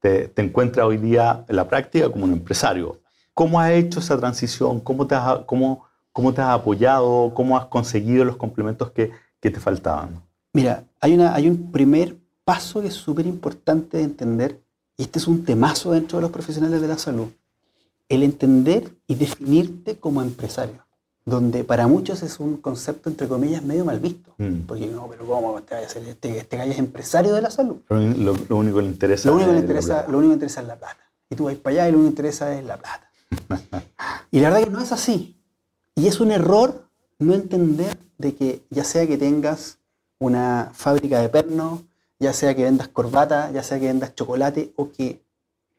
[0.00, 3.00] te, te encuentras hoy día en la práctica como un empresario.
[3.32, 4.80] ¿Cómo has hecho esa transición?
[4.80, 7.32] ¿Cómo te has, cómo, cómo te has apoyado?
[7.34, 10.20] ¿Cómo has conseguido los complementos que, que te faltaban?
[10.52, 14.60] Mira, hay, una, hay un primer paso que es súper importante de entender,
[14.96, 17.28] y este es un temazo dentro de los profesionales de la salud,
[18.08, 20.84] el entender y definirte como empresario,
[21.24, 24.60] donde para muchos es un concepto, entre comillas, medio mal visto, Mm.
[24.66, 27.50] porque no, pero ¿cómo te vaya a ser este, este gallo es empresario de la
[27.50, 27.76] salud?
[27.88, 30.12] Lo, lo- único que le interesa Lo único, que le es la interesa, plata.
[30.12, 31.00] lo único que interesa es la plata.
[31.30, 33.10] Y tú vas para allá y lo único que te interesa es la plata.
[34.30, 35.36] y la verdad que no es así.
[35.94, 36.88] Y es un error
[37.18, 39.78] no entender de que ya sea que tengas
[40.18, 41.80] una fábrica de pernos,
[42.18, 45.20] ya sea que vendas corbata, ya sea que vendas chocolate o que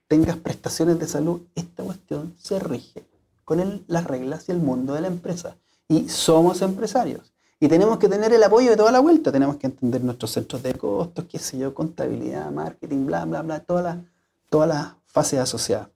[0.08, 3.06] tengas prestaciones de salud, esta cuestión se rige
[3.44, 5.56] con las reglas y el mundo de la empresa.
[5.88, 7.34] Y somos empresarios.
[7.60, 9.32] Y tenemos que tener el apoyo de toda la vuelta.
[9.32, 13.60] Tenemos que entender nuestros centros de costos, qué sé yo, contabilidad, marketing, bla, bla, bla,
[13.60, 13.98] todas las
[14.50, 15.90] todas las fases asociadas.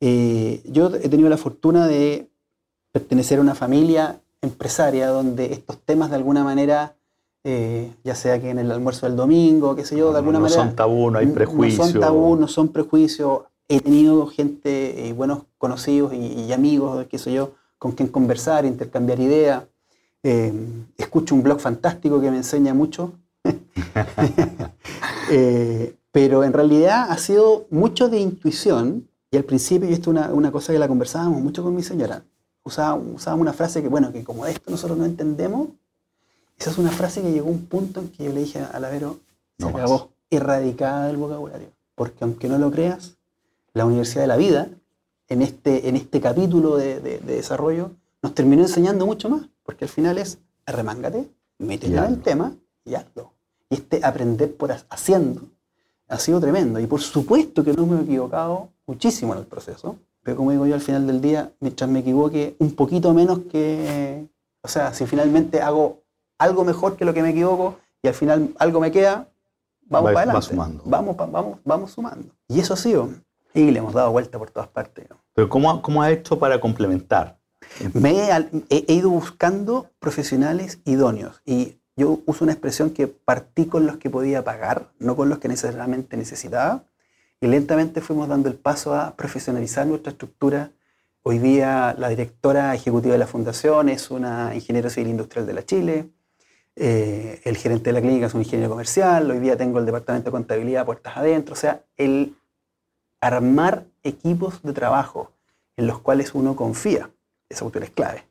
[0.00, 2.30] Eh, yo he tenido la fortuna de
[2.92, 6.96] pertenecer a una familia empresaria donde estos temas de alguna manera,
[7.50, 10.38] eh, ya sea que en el almuerzo del domingo, qué sé yo, No, de alguna
[10.38, 10.62] no manera...
[10.62, 11.90] son tabú, no hay No prejuicios.
[11.92, 13.40] son tabú, no son prejuicios.
[13.68, 18.66] He tenido gente, eh, buenos conocidos y, y amigos, qué sé yo, con quien conversar,
[18.66, 19.64] intercambiar ideas.
[20.22, 20.52] Eh,
[20.98, 23.12] escucho un blog fantástico que me enseña mucho,
[25.30, 29.08] Eh, pero en realidad ha sido mucho de intuición.
[29.30, 31.82] Y al principio, y esto es una, una, cosa que la conversábamos mucho con mi
[31.82, 32.24] señora,
[32.64, 35.68] usábamos, usábamos una frase que, bueno, que como esto nosotros no entendemos,
[36.58, 38.80] esa es una frase que llegó a un punto en que yo le dije a
[38.80, 39.20] la Vero,
[39.58, 41.68] se acabó, erradicada del vocabulario.
[41.94, 43.16] Porque aunque no lo creas,
[43.74, 44.68] la Universidad de la Vida,
[45.28, 47.92] en este, en este capítulo de, de, de desarrollo,
[48.22, 49.42] nos terminó enseñando mucho más.
[49.62, 53.32] Porque al final es, arremángate, métete en el tema y hazlo.
[53.70, 55.42] Y este aprender por haciendo
[56.08, 56.80] ha sido tremendo.
[56.80, 59.96] Y por supuesto que no me he equivocado muchísimo en el proceso.
[60.22, 64.26] Pero como digo yo, al final del día, mientras me equivoque un poquito menos que...
[64.62, 66.02] O sea, si finalmente hago
[66.38, 69.28] algo mejor que lo que me equivoco y al final algo me queda,
[69.82, 70.46] vamos para adelante.
[70.46, 70.82] sumando.
[70.86, 72.28] Vamos, vamos, vamos sumando.
[72.46, 73.10] Y eso ha sido.
[73.54, 75.06] Y le hemos dado vuelta por todas partes.
[75.34, 77.38] Pero ¿cómo, cómo ha hecho para complementar?
[77.92, 83.86] Me he, he, ido buscando profesionales idóneos y yo uso una expresión que partí con
[83.86, 86.84] los que podía pagar, no con los que necesariamente necesitaba,
[87.40, 90.70] y lentamente fuimos dando el paso a profesionalizar nuestra estructura.
[91.22, 95.66] Hoy día la directora ejecutiva de la fundación es una ingeniera civil industrial de la
[95.66, 96.08] Chile,
[96.78, 100.26] eh, el gerente de la clínica es un ingeniero comercial, hoy día tengo el departamento
[100.26, 102.36] de contabilidad puertas adentro, o sea, el
[103.20, 105.32] armar equipos de trabajo
[105.76, 107.10] en los cuales uno confía,
[107.48, 108.28] esa cuestión es clave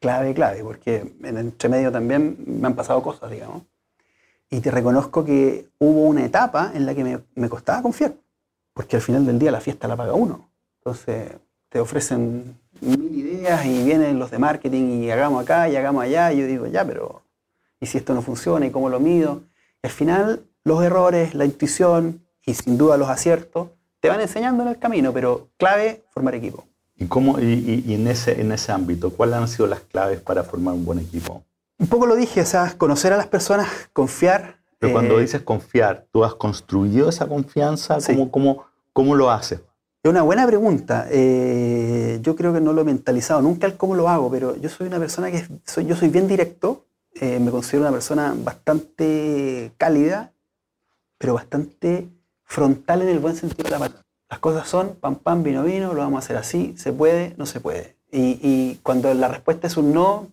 [0.00, 3.62] clave, clave, porque en el entremedio también me han pasado cosas, digamos.
[4.50, 8.14] Y te reconozco que hubo una etapa en la que me, me, costaba confiar,
[8.72, 10.50] porque al final del día la fiesta la paga uno.
[10.78, 11.32] Entonces
[11.68, 16.32] te ofrecen mil ideas y vienen los de marketing y hagamos acá y hagamos allá,
[16.32, 17.22] y yo digo, ya, pero
[17.80, 19.42] ¿y si esto no funciona y cómo lo mido?
[19.82, 23.68] Al final los errores, la intuición y sin duda los aciertos
[24.00, 26.64] te van enseñando en el camino, pero clave, formar equipo.
[26.96, 30.44] ¿Y, cómo, y, y, en, ese, en ese ámbito, cuáles han sido las claves para
[30.44, 31.44] formar un buen equipo?
[31.78, 34.56] Un poco lo dije, o sea, conocer a las personas, confiar.
[34.78, 38.00] Pero cuando eh, dices confiar, ¿tú has construido esa confianza?
[38.00, 38.14] Sí.
[38.14, 39.60] ¿Cómo, cómo, cómo lo haces?
[40.02, 41.06] Es una buena pregunta.
[41.10, 44.68] Eh, yo creo que no lo he mentalizado nunca el cómo lo hago, pero yo
[44.68, 46.84] soy una persona que soy, yo soy bien directo,
[47.20, 50.32] eh, me considero una persona bastante cálida,
[51.18, 52.08] pero bastante
[52.44, 54.04] frontal en el buen sentido de la palabra.
[54.30, 57.46] Las cosas son pam, pam, vino, vino, lo vamos a hacer así, se puede, no
[57.46, 57.96] se puede.
[58.10, 60.28] Y, y, cuando la respuesta es un no,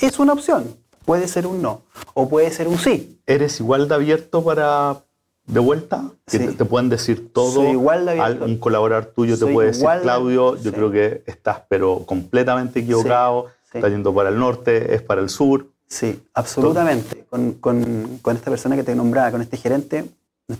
[0.00, 0.76] es una opción.
[1.04, 1.82] Puede ser un no
[2.14, 3.20] o puede ser un sí.
[3.26, 5.02] ¿Eres igual de abierto para
[5.46, 6.10] de vuelta?
[6.26, 6.46] Que sí.
[6.46, 7.52] te, te, pueden decir todo.
[7.52, 8.44] Soy igual de abierto.
[8.44, 10.72] Un colaborador tuyo Soy te puede decir, Claudio, yo sí.
[10.72, 13.78] creo que estás pero completamente equivocado, sí.
[13.78, 15.66] estás yendo para el norte, es para el sur.
[15.90, 17.26] Sí, absolutamente.
[17.28, 20.08] Con, con, con esta persona que te nombraba, con este gerente,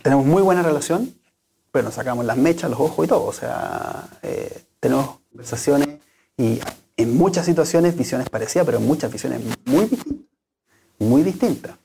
[0.02, 1.14] tenemos muy buena relación,
[1.70, 3.24] pero nos sacamos las mechas, los ojos y todo.
[3.24, 5.88] O sea, eh, tenemos conversaciones
[6.36, 6.58] y
[6.96, 10.26] en muchas situaciones visiones parecidas, pero en muchas visiones muy distintas.
[10.98, 11.76] Muy distintas.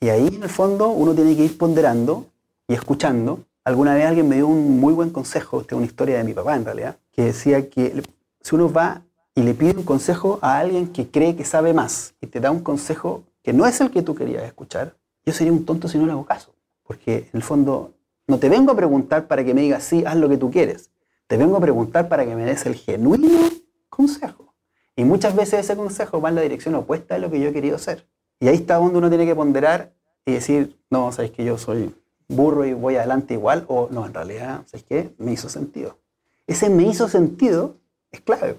[0.00, 2.26] Y ahí en el fondo uno tiene que ir ponderando
[2.66, 3.44] y escuchando.
[3.64, 6.34] Alguna vez alguien me dio un muy buen consejo, esta es una historia de mi
[6.34, 8.02] papá en realidad, que decía que
[8.40, 9.02] si uno va
[9.38, 12.50] y le pide un consejo a alguien que cree que sabe más y te da
[12.50, 15.96] un consejo que no es el que tú querías escuchar, yo sería un tonto si
[15.96, 16.56] no le hago caso.
[16.82, 17.92] Porque en el fondo
[18.26, 20.90] no te vengo a preguntar para que me digas, sí, haz lo que tú quieres.
[21.28, 23.48] Te vengo a preguntar para que me des el genuino
[23.88, 24.54] consejo.
[24.96, 27.52] Y muchas veces ese consejo va en la dirección opuesta de lo que yo he
[27.52, 28.08] querido hacer.
[28.40, 29.92] Y ahí está donde uno tiene que ponderar
[30.26, 31.94] y decir, no, sabes que yo soy
[32.26, 35.96] burro y voy adelante igual, o no, en realidad, sabes qué, me hizo sentido.
[36.48, 37.76] Ese me hizo sentido
[38.10, 38.56] es clave.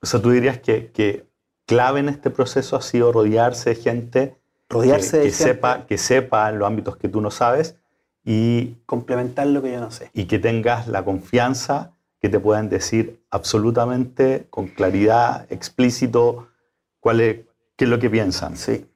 [0.00, 1.26] O sea, tú dirías que, que
[1.66, 5.44] clave en este proceso ha sido rodearse de gente Rodearse que, de que gente.
[5.44, 7.76] sepa, que sepa en los ámbitos que tú no sabes
[8.24, 10.10] y, complementar lo que yo no sé.
[10.12, 16.48] y que tengas la confianza que te puedan decir absolutamente con claridad, explícito,
[17.00, 17.38] cuál es,
[17.76, 18.56] qué es lo que piensan.
[18.56, 18.86] Sí.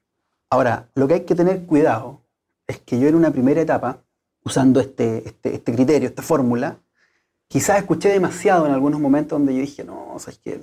[0.49, 2.21] Ahora, lo que hay que tener cuidado
[2.67, 4.03] es que yo en una primera etapa,
[4.43, 6.77] usando este, este, este criterio, esta fórmula,
[7.47, 10.61] quizás escuché demasiado en algunos momentos donde yo dije, no, o sea, es que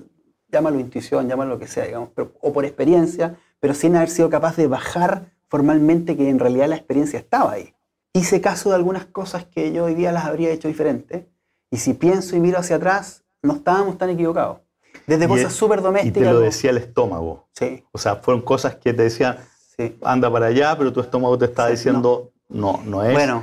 [0.52, 4.30] llámalo intuición, llámalo lo que sea, digamos, pero- o por experiencia, pero sin haber sido
[4.30, 7.74] capaz de bajar formalmente que en realidad la experiencia estaba ahí.
[8.12, 11.28] Hice caso de algunas cosas que yo hoy día las habría hecho diferente,
[11.70, 14.58] y si pienso y miro hacia atrás, no estábamos tan equivocados.
[15.06, 16.22] Desde Y cosas súper Y domésticas.
[16.24, 17.48] te lo decía el estómago.
[17.54, 19.36] Sí, O sea, fueron cosas que te decían,
[19.76, 19.96] sí.
[20.02, 23.12] anda para allá, pero tu estómago te estaba Sí, diciendo, no, no, es.
[23.12, 23.42] Bueno,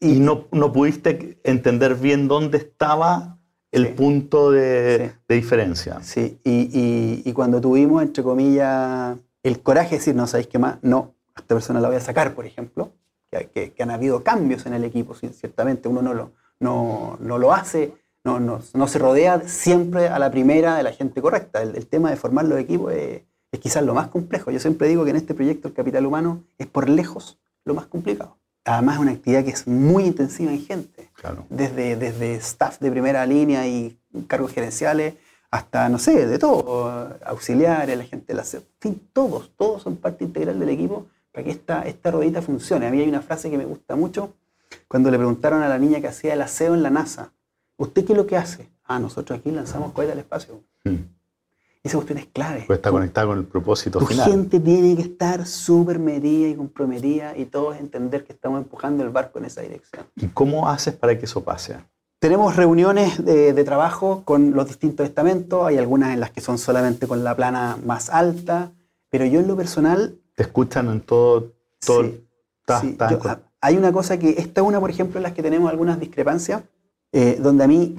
[0.00, 3.38] y no, no pudiste entender bien dónde estaba
[3.72, 3.92] el Sí.
[3.94, 5.18] punto de, Sí.
[5.28, 5.98] de diferencia.
[6.02, 10.58] Sí, y, y- y cuando tuvimos, entre comillas, el coraje de decir, no sabéis qué
[10.58, 12.90] más, no, a esta persona la voy a sacar, por ejemplo,
[13.30, 17.16] que, que- que han habido cambios en el equipo, sí, ciertamente uno no lo, no,
[17.20, 17.92] no lo hace,
[18.24, 21.62] no, no, no se rodea siempre a la primera de la gente correcta.
[21.62, 24.50] El, el tema de formar los equipos es, es quizás lo más complejo.
[24.50, 27.86] Yo siempre digo que en este proyecto el capital humano es por lejos lo más
[27.86, 28.36] complicado.
[28.66, 31.08] Además es una actividad que es muy intensiva en gente.
[31.20, 31.44] Claro.
[31.50, 35.14] Desde, desde staff de primera línea y cargos gerenciales
[35.50, 39.96] hasta, no sé, de todo, auxiliares, la gente de la en fin, todos, todos son
[39.96, 42.86] parte integral del equipo para que esta, esta ruedita funcione.
[42.86, 44.32] A mí hay una frase que me gusta mucho
[44.88, 47.32] cuando le preguntaron a la niña que hacía el aseo en la NASA,
[47.76, 48.68] ¿usted qué es lo que hace?
[48.84, 50.62] Ah, nosotros aquí lanzamos cohetes al espacio.
[50.84, 50.96] Hmm.
[51.82, 52.64] Esa cuestión es clave.
[52.66, 54.30] Pues está conectada con el propósito tu final.
[54.30, 59.08] gente tiene que estar súper medida y comprometida y todos entender que estamos empujando el
[59.08, 60.04] barco en esa dirección.
[60.16, 61.78] ¿Y cómo haces para que eso pase?
[62.18, 67.06] Tenemos reuniones de, trabajo con los distintos estamentos, hay algunas en las que son solamente
[67.06, 68.72] con la plana más alta,
[69.08, 70.18] pero yo en lo personal...
[70.34, 71.54] ¿Te escuchan en todo?
[71.84, 72.96] todo sí,
[73.62, 76.62] hay una cosa que, esta una, por ejemplo, en las que tenemos algunas discrepancias,
[77.12, 77.96] eh, donde a mí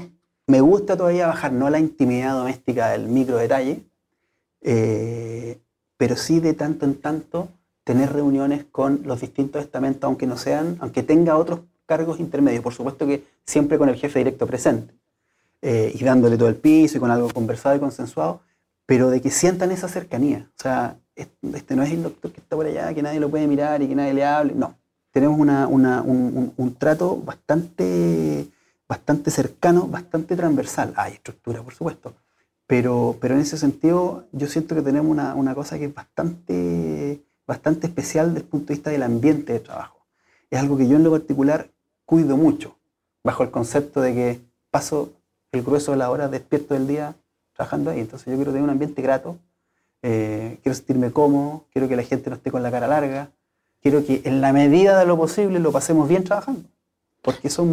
[0.48, 3.84] me gusta todavía bajar, no la intimidad doméstica del micro detalle,
[4.62, 5.60] eh,
[5.98, 7.50] pero sí de tanto en tanto
[7.84, 12.74] tener reuniones con los distintos estamentos, aunque no sean, aunque tenga otros cargos intermedios, por
[12.74, 14.94] supuesto que siempre con el jefe directo presente,
[15.62, 18.42] eh, y dándole todo el piso y con algo conversado y consensuado,
[18.86, 20.50] pero de que sientan esa cercanía.
[20.58, 23.48] O sea, este no es el doctor que está por allá, que nadie lo puede
[23.48, 24.76] mirar y que nadie le hable, no.
[25.12, 28.48] Tenemos un, trato bastante,
[28.92, 30.92] bastante cercano, bastante transversal.
[30.98, 32.14] Hay estructura, por supuesto,
[32.68, 37.22] pero, pero en ese sentido yo siento que tenemos una, una cosa que es bastante,
[37.48, 40.06] bastante especial desde el punto de vista del ambiente de trabajo.
[40.50, 41.70] Es algo que yo en lo particular
[42.04, 42.76] cuido mucho,
[43.24, 45.14] bajo el concepto de que paso
[45.54, 47.16] el grueso de la hora despierto del día
[47.54, 48.02] trabajando ahí.
[48.02, 49.38] Entonces yo quiero tener un ambiente grato,
[50.02, 53.32] eh, quiero sentirme cómodo, quiero que la gente no esté con la cara larga,
[53.82, 56.68] quiero que en la medida de lo posible lo pasemos bien trabajando,
[57.22, 57.66] porque eso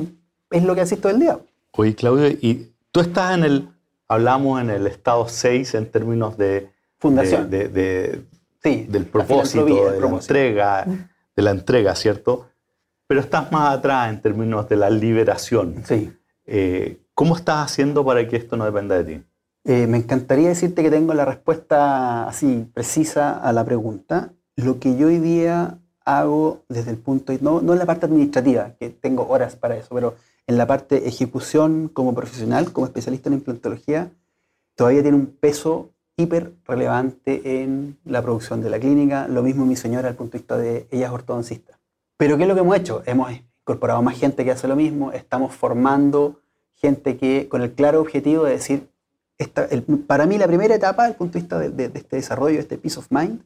[0.50, 1.38] es lo que haces todo el día.
[1.72, 3.68] Oye, Claudio, y tú estás en el,
[4.08, 6.70] hablamos en el estado 6 en términos de...
[6.98, 7.48] Fundación.
[7.48, 8.22] De,
[8.62, 10.84] sí, del propósito, de la entrega,
[11.36, 12.48] de la entrega, ¿cierto?
[13.08, 15.82] pero estás más atrás en términos de la liberación.
[15.84, 16.12] Sí.
[16.46, 19.24] Eh, ¿Cómo estás haciendo para que esto no dependa de ti?
[19.64, 24.32] Eh, me encantaría decirte que tengo la respuesta así precisa a la pregunta.
[24.56, 28.74] Lo que yo hoy día hago desde el punto, no, no en la parte administrativa,
[28.78, 30.14] que tengo horas para eso, pero
[30.48, 34.10] en la parte ejecución como profesional, como especialista en implantología,
[34.74, 39.28] todavía tiene un peso hiper relevante en la producción de la clínica.
[39.28, 41.78] Lo mismo mi señora al punto de vista de ella es ortodoncista.
[42.16, 43.02] Pero ¿qué es lo que hemos hecho?
[43.04, 46.40] Hemos incorporado más gente que hace lo mismo, estamos formando
[46.74, 48.88] gente que con el claro objetivo de decir,
[50.06, 52.78] para mí la primera etapa, desde el punto de vista de, este desarrollo, de este
[52.78, 53.42] peace of mind,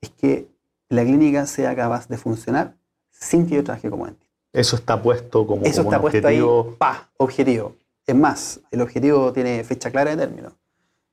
[0.00, 0.48] es que
[0.88, 2.76] la clínica sea capaz de funcionar
[3.10, 4.29] sin que yo trabaje como ente.
[4.52, 6.66] Eso está puesto como, Eso está puesto objetivo.
[6.70, 7.76] Ahí, pa, objetivo.
[8.06, 10.52] Es más, el objetivo tiene fecha clara de término.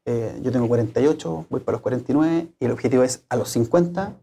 [0.05, 4.15] Eh, yo tengo 48, voy para los 49 y el objetivo es a los 50.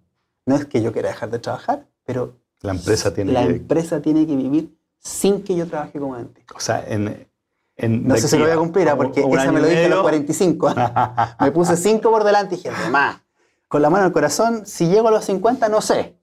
[0.47, 3.51] No es que yo quiera dejar de trabajar, pero la empresa tiene la que...
[3.51, 6.43] empresa tiene que vivir sin que yo trabaje como ente.
[6.57, 7.29] O sea, en,
[7.77, 8.97] no sé si lo voy a cumplir, ¿ah?
[8.97, 10.75] porque esa me lo dije a los 45.
[10.77, 11.37] ¿ah?
[11.41, 13.21] me puse 5 por delante y dije, más.
[13.69, 16.17] Con la mano al corazón, si llego a los 50, no sé.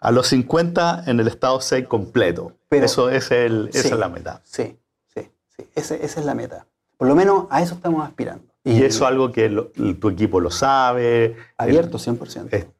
[0.00, 2.52] A los 50 en el estado 6 completo.
[2.68, 4.40] Pero, eso es el, esa es la meta.
[4.44, 5.64] Sí, sí, sí.
[5.74, 6.66] esa es la meta.
[6.96, 8.44] Por lo menos a eso estamos aspirando.
[8.64, 9.48] Y, eso es algo que
[10.00, 11.36] tu equipo lo sabe.
[11.56, 12.72] Abierto, 100%.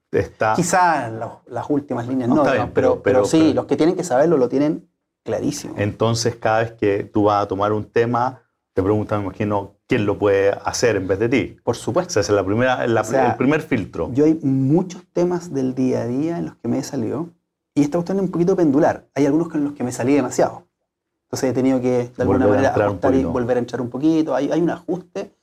[0.57, 1.13] Quizás
[1.47, 4.89] las últimas líneas no, pero, pero, sí, los que tienen que saberlo lo tienen
[5.23, 5.75] clarísimo.
[5.77, 8.43] Entonces, cada vez que tú vas a tomar un tema,
[8.79, 11.57] te preguntan, me imagino, quién lo puede hacer en vez de ti.
[11.65, 12.11] Por supuesto.
[12.11, 14.09] O sea, es la primera, el primer filtro.
[14.13, 17.29] Yo hay muchos temas del día a día en los que me he salido,
[17.75, 19.05] y esta cuestión es un poquito pendular.
[19.17, 20.69] Hay algunos en los que me salí demasiado.
[21.25, 24.33] Entonces he tenido que, de alguna manera, ajustar y volver a entrar un poquito.
[24.33, 25.35] Hay, hay un ajuste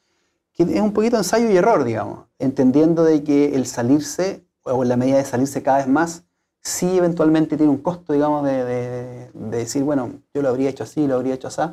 [0.53, 4.87] que es un poquito ensayo y error, digamos, entendiendo de que el salirse o en
[4.87, 6.23] la medida de salirse cada vez más,
[6.61, 11.15] sí eventualmente tiene un costo, digamos, de, decir, bueno, yo lo habría hecho así, lo
[11.15, 11.63] habría hecho así,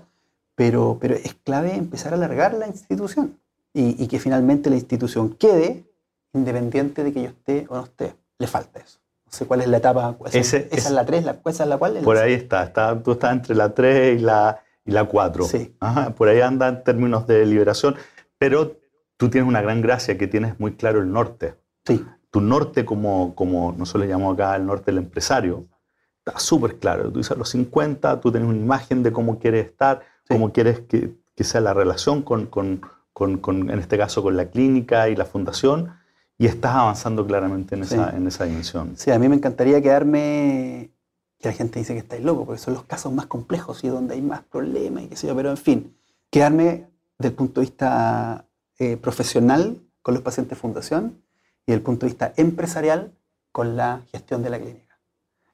[0.54, 3.38] pero, pero es clave empezar a alargar la institución
[3.72, 5.84] y, que finalmente la institución quede
[6.34, 8.14] independiente de que yo esté o no esté.
[8.38, 8.98] Le falta eso.
[9.26, 10.16] No sé cuál es la etapa.
[10.32, 11.98] Esa, es la 3, la, ¿esa es la cual?
[12.04, 15.44] Por ahí está, está, tú estás entre la 3 y la, y la 4.
[15.44, 15.74] Sí.
[16.16, 17.96] por ahí anda en términos de liberación,
[18.38, 18.76] pero
[19.16, 21.54] tú tienes una gran gracia que tienes muy claro el norte.
[21.86, 25.66] Sí tu norte, como, como nosotros le llamamos acá el norte del empresario,
[26.24, 27.12] está súper claro.
[27.12, 30.00] Tú dices a los 50, tú tienes una imagen de cómo quieres estar,
[30.32, 32.80] cómo quieres que, que, sea la relación con, con,
[33.12, 35.94] con, en este caso, con la clínica y la fundación,
[36.38, 38.94] y estás avanzando claramente en, esa, en esa dimensión.
[38.96, 40.90] Sí, a mí me encantaría quedarme,
[41.38, 44.14] que la gente dice que estáis loco, porque son los casos más complejos y donde
[44.14, 45.96] hay más problemas y qué sé yo, pero en fin,
[46.30, 48.46] quedarme desde el punto de vista
[48.78, 51.22] eh, profesional con los pacientes fundación
[51.64, 53.12] y desde el punto de vista empresarial
[53.52, 54.98] con la gestión de la clínica.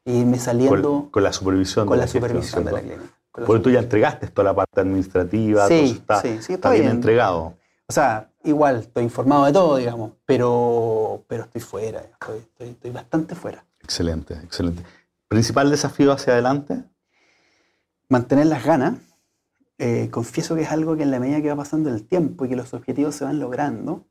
[0.05, 3.18] y irme saliendo con, la supervisión con de la, la supervisión de la clínica.
[3.47, 6.89] Porque tú ya entregaste toda la parte administrativa, sí, todo está, sí, sí, está bien,
[6.89, 7.55] entregado.
[7.87, 13.35] O sea, igual estoy informado de todo, digamos, pero, pero estoy fuera, estoy, estoy, bastante
[13.35, 13.65] fuera.
[13.83, 14.83] Excelente, excelente.
[15.29, 16.85] ¿Principal desafío hacia adelante?
[18.09, 18.99] Mantener las ganas.
[19.79, 22.49] Eh, confieso que es algo que en la medida que va pasando el tiempo y
[22.49, 24.07] que los objetivos se van logrando,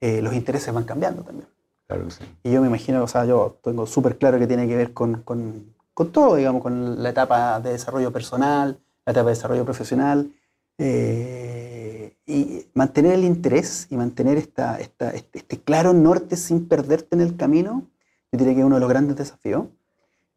[0.00, 1.48] eh, los intereses van cambiando también.
[1.86, 2.24] Claro que sí.
[2.42, 5.22] Y yo me imagino, o sea, yo tengo súper claro que tiene que ver con,
[5.22, 10.30] con, con, todo, digamos, con la etapa de desarrollo personal, la etapa de desarrollo profesional,
[10.76, 17.16] eh, y mantener el interés y mantener esta, esta, este, este, claro norte sin perderte
[17.16, 17.84] en el camino,
[18.30, 19.68] yo diría que es uno de los grandes desafíos.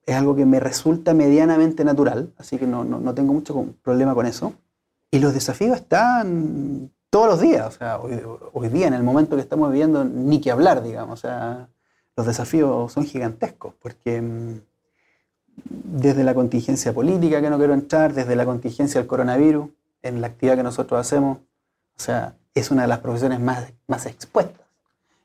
[0.06, 4.16] Es algo que me resulta medianamente natural, así que no, no, no tengo mucho problema
[4.16, 4.54] con eso.
[5.12, 9.42] Y los desafíos están todos los días, o sea, hoy, día, en el momento que
[9.42, 11.68] estamos viviendo, ni que hablar, digamos, o sea,
[12.16, 14.69] los desafíos son gigantescos, porque mm,
[15.66, 19.70] desde la contingencia política que no quiero entrar, desde la contingencia del coronavirus,
[20.02, 24.06] en la actividad que nosotros hacemos, o sea, es una de las profesiones más, más
[24.06, 24.66] expuestas.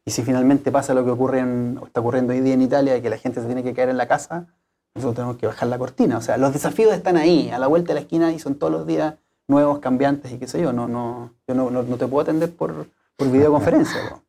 [0.04, 3.02] Y si finalmente pasa lo que ocurre en, está ocurriendo hoy día en Italia y
[3.02, 4.46] que la gente se tiene que caer en la casa,
[4.94, 6.18] nosotros tenemos que bajar la cortina.
[6.18, 8.72] O sea, los desafíos están ahí, a la vuelta de la esquina y son todos
[8.72, 9.14] los días
[9.48, 10.72] nuevos, cambiantes y qué sé yo.
[10.72, 14.22] No, no, yo no, no, te puedo atender por, por videoconferencia.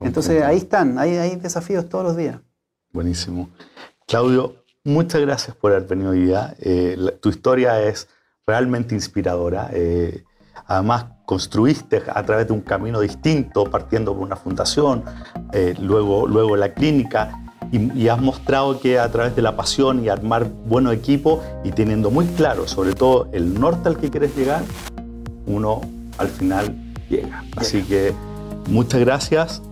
[0.00, 2.38] Entonces ahí están, hay, hay desafíos todos los días.
[2.92, 3.48] Buenísimo.
[4.06, 4.54] Claudio,
[4.86, 6.54] muchas gracias por haber venido hoy día.
[6.60, 8.08] Eh, tu historia es
[8.46, 9.68] realmente inspiradora.
[9.72, 10.24] Eh,
[10.66, 15.04] además, construiste a través de un camino distinto, partiendo por una fundación,
[15.52, 20.08] eh, luego, luego la clínica, y, has mostrado que a través de la pasión y
[20.08, 24.62] armar buenos equipos y teniendo muy claro, sobre todo, el norte al que quieres llegar,
[25.46, 25.80] uno
[26.16, 26.72] al final
[27.10, 27.42] llega.
[27.56, 28.14] Así que
[28.68, 29.62] muchas gracias